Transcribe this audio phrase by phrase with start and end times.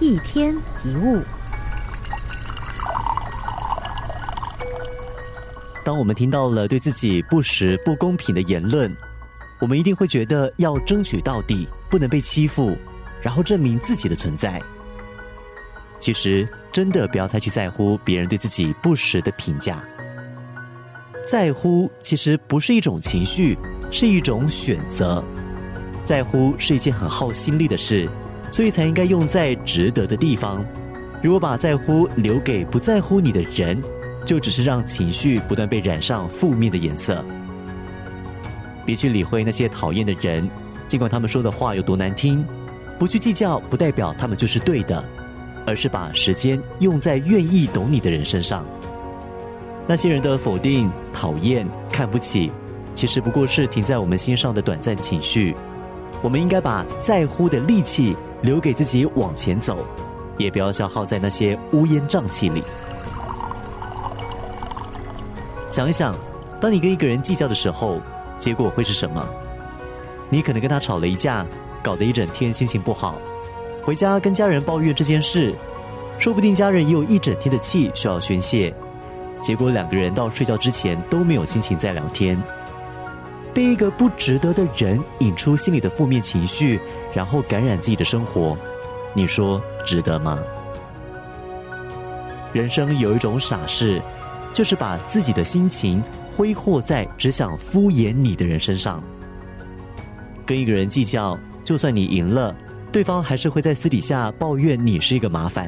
[0.00, 1.22] 一天一物。
[5.84, 8.94] 当我们听到了对自己不实、不公平的言论，
[9.58, 12.76] 我们一定会觉得要争取到底，不能被欺负，
[13.20, 14.62] 然后证明自己的存在。
[15.98, 19.82] 其实，真的不要太去在乎别人对自己不实的评价。
[21.26, 23.58] 在乎其实不是一种情绪，
[23.90, 25.24] 是一种选择。
[26.04, 28.08] 在乎是一件很耗心力的事。
[28.50, 30.64] 所以才应该用在值得的地方。
[31.22, 33.82] 如果把在乎留给不在乎你的人，
[34.24, 37.24] 就只是让情绪不断被染上负面的颜色。
[38.84, 40.48] 别去理会那些讨厌的人，
[40.86, 42.44] 尽管他们说的话有多难听，
[42.98, 45.04] 不去计较不代表他们就是对的，
[45.66, 48.64] 而是把时间用在愿意懂你的人身上。
[49.86, 52.52] 那些人的否定、讨厌、看不起，
[52.94, 55.56] 其实不过是停在我们心上的短暂情绪。
[56.22, 58.16] 我们应该把在乎的力气。
[58.42, 59.78] 留给自己往前走，
[60.36, 62.62] 也不要消耗在那些乌烟瘴气里。
[65.70, 66.14] 想一想，
[66.60, 68.00] 当你跟一个人计较的时候，
[68.38, 69.28] 结果会是什么？
[70.30, 71.44] 你可能跟他吵了一架，
[71.82, 73.16] 搞得一整天心情不好，
[73.82, 75.54] 回家跟家人抱怨这件事，
[76.18, 78.74] 说不定家人也有一整天的气需要宣泄，
[79.40, 82.42] 结果两个人到睡觉之前都没有心情再聊天。
[83.58, 86.80] 被一个不值得的人引出心里的负面情绪，
[87.12, 88.56] 然后感染自己的生活，
[89.12, 90.38] 你说值得吗？
[92.52, 94.00] 人生有一种傻事，
[94.52, 96.00] 就是把自己的心情
[96.36, 99.02] 挥霍在只想敷衍你的人身上。
[100.46, 102.54] 跟一个人计较，就算你赢了，
[102.92, 105.66] 对方还是会在私底下抱怨你是一个麻烦；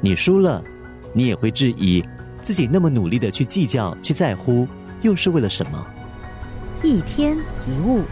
[0.00, 0.62] 你输了，
[1.12, 2.00] 你也会质疑
[2.40, 4.64] 自己那么努力的去计较、去在乎，
[5.02, 5.84] 又是为了什么？
[6.84, 7.34] 一天
[7.66, 8.04] 一物。